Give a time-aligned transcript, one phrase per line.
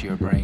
[0.00, 0.39] to your brain.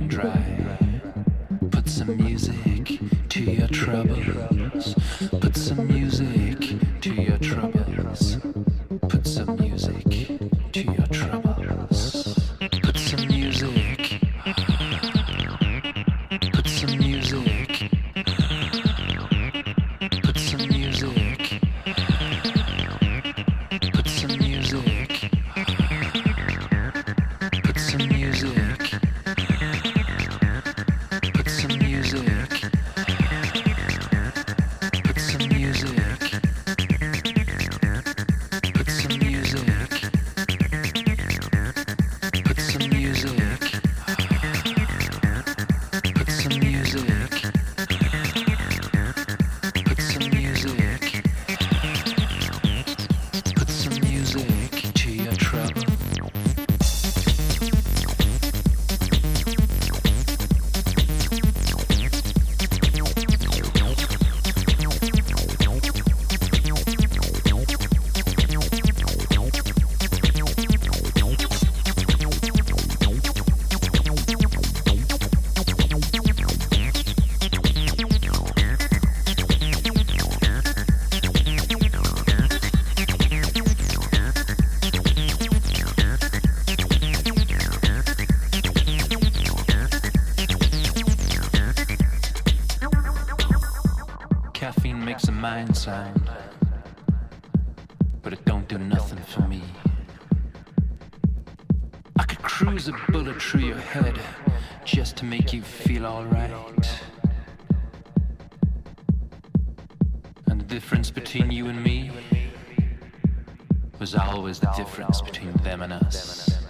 [114.77, 116.61] difference between them and us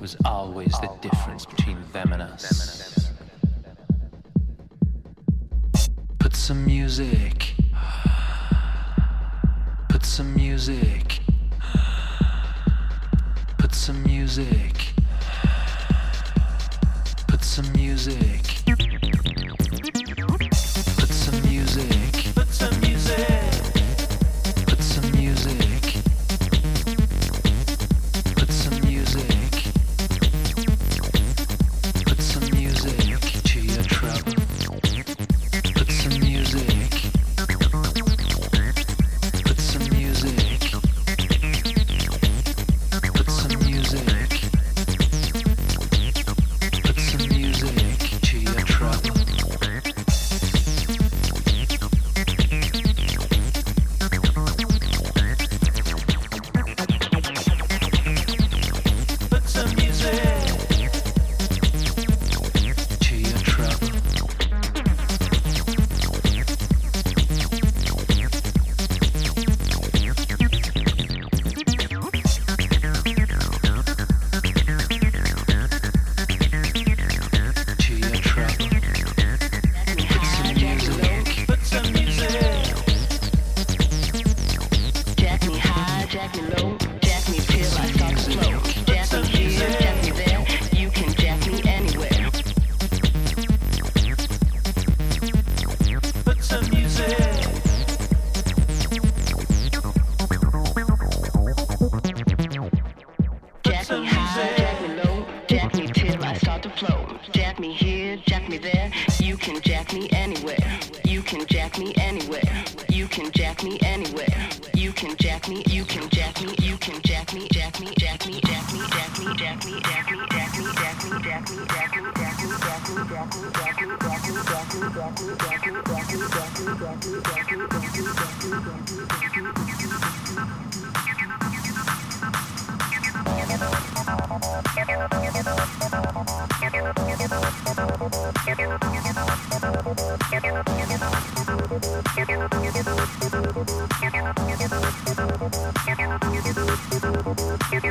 [0.00, 3.10] was always the difference between them and us.
[6.20, 7.54] Put some music.
[9.88, 11.18] Put some music.
[13.58, 14.76] Put some music.
[17.26, 18.49] Put some music.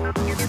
[0.01, 0.48] Thank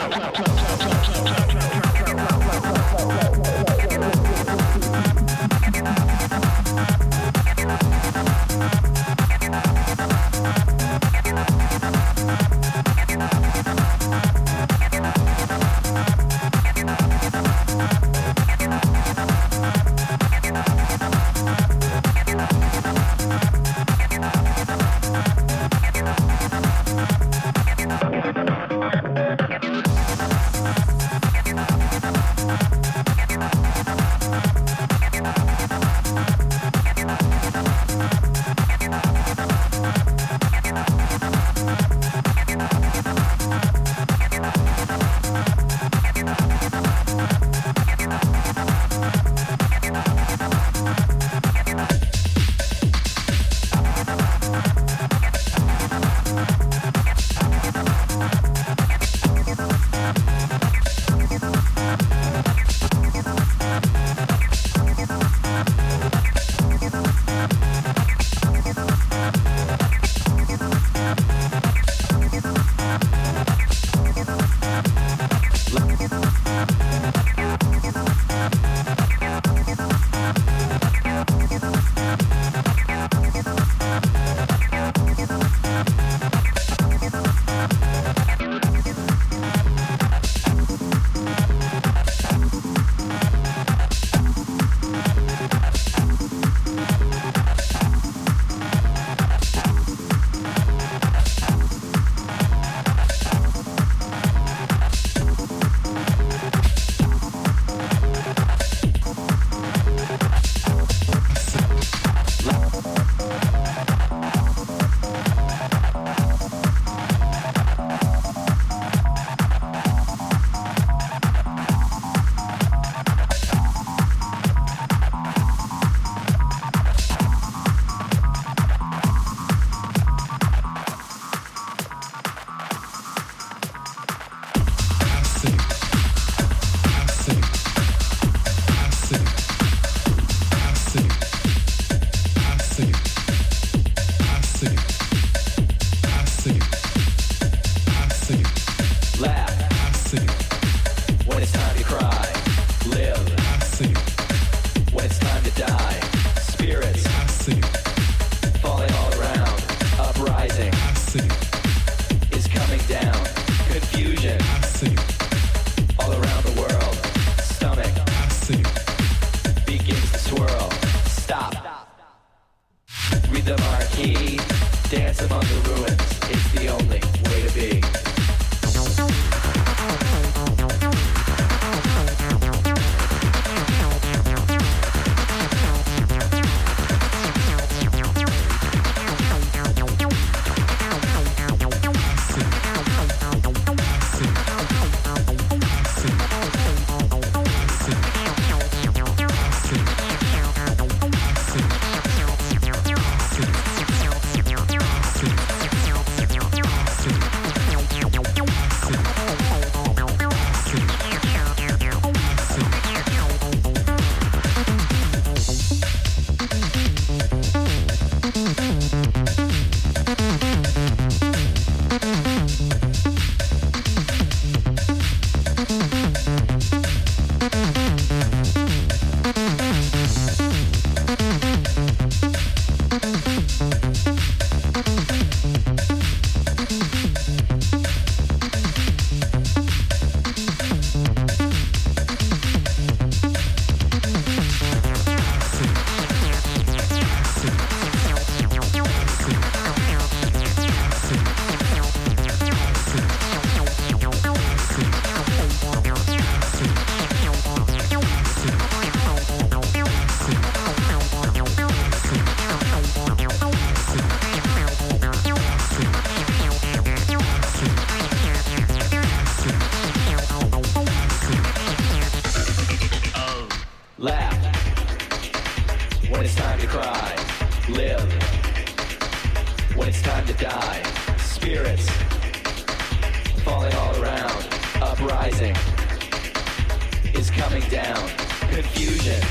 [287.51, 288.09] coming down,
[288.49, 289.21] confusion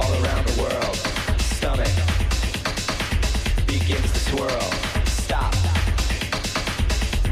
[0.00, 0.96] all around the world.
[1.40, 1.90] Stomach
[3.66, 4.70] begins to swirl.
[5.06, 5.52] Stop.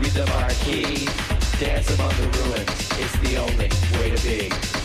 [0.00, 1.06] Read the marquee.
[1.60, 2.88] Dance among the ruins.
[2.98, 3.70] It's the only
[4.00, 4.77] way to be.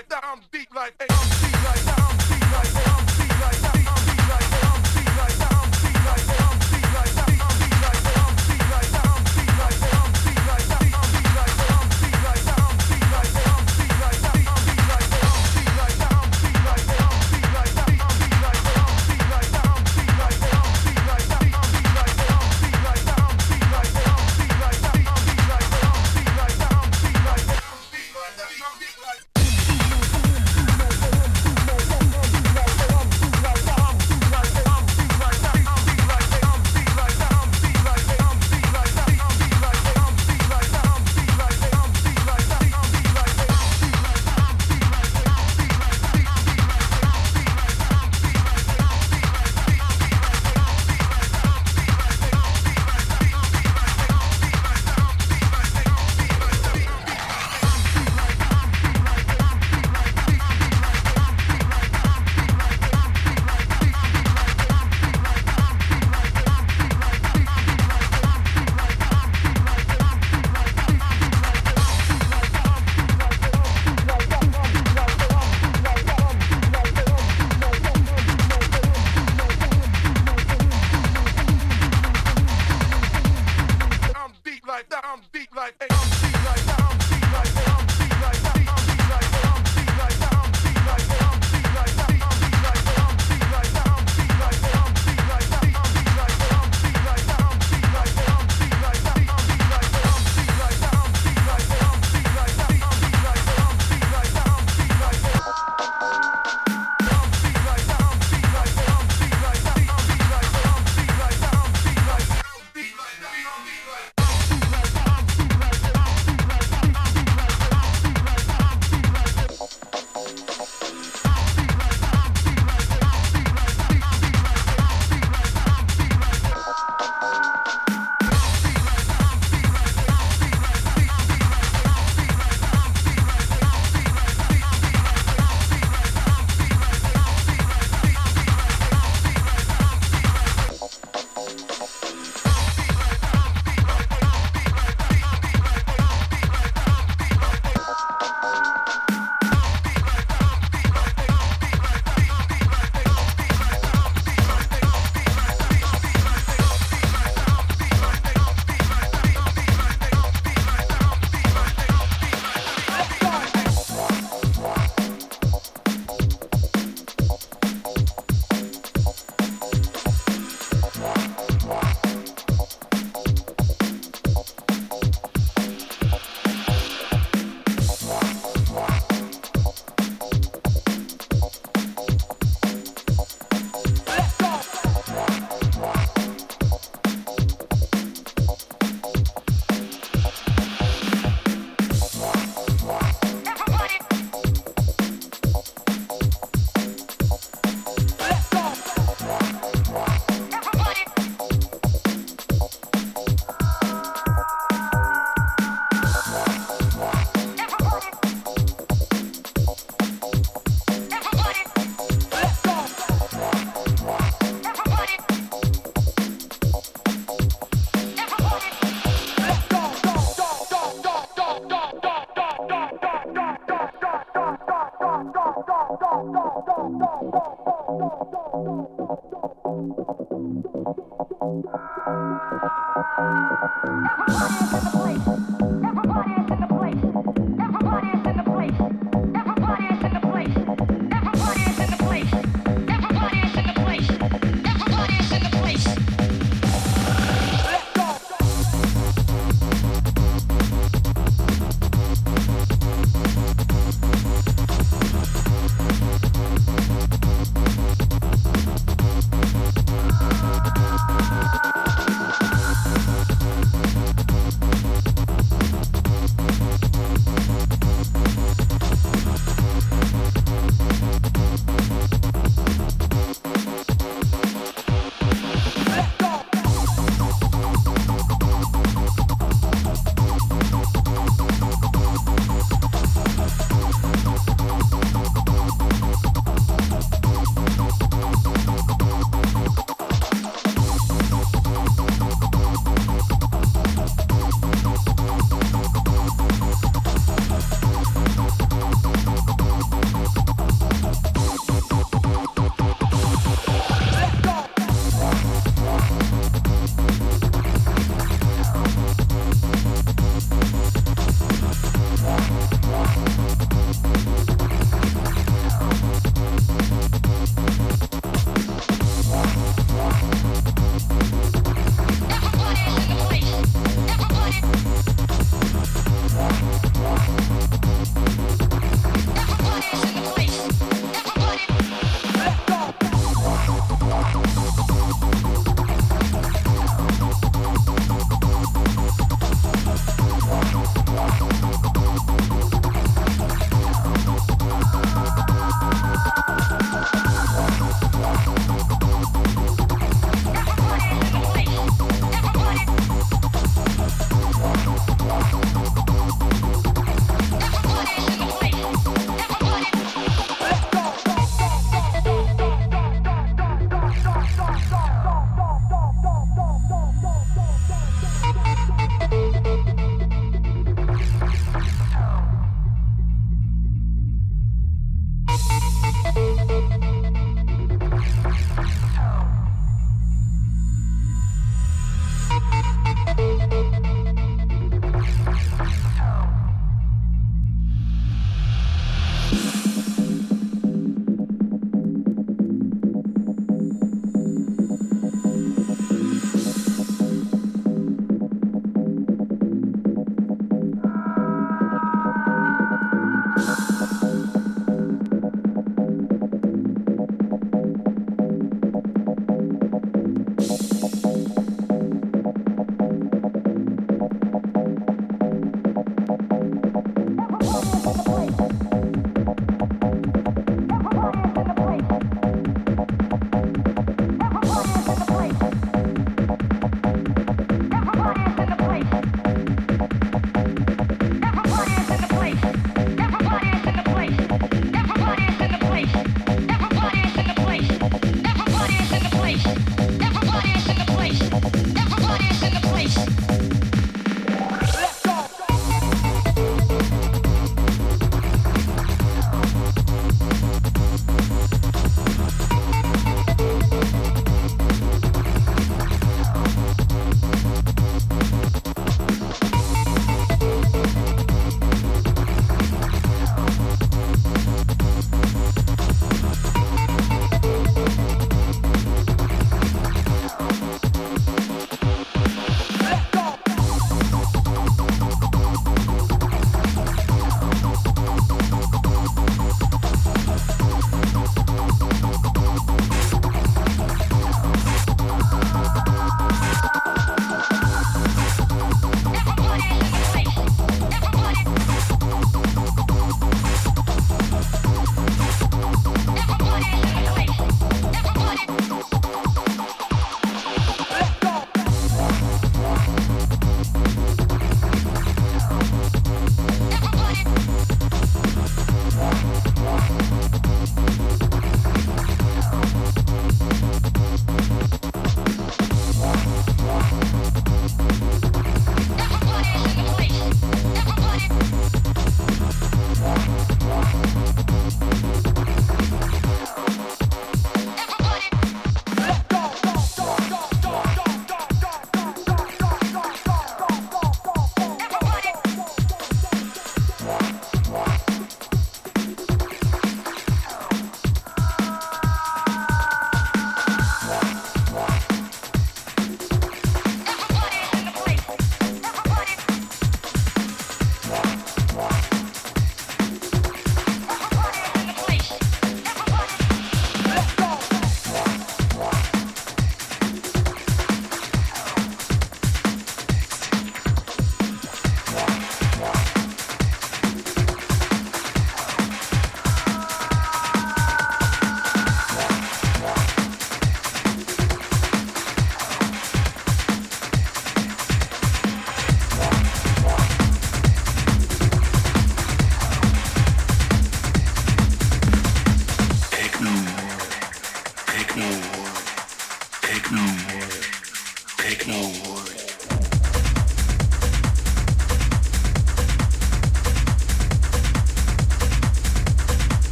[0.00, 0.24] like that.
[0.24, 0.94] I'm deep like.
[0.98, 1.39] Hey, I'm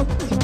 [0.00, 0.36] Okay.